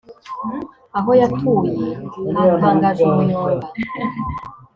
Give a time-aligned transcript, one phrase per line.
[0.97, 1.87] aho yatuye
[2.49, 3.67] hatangaje umuyonga.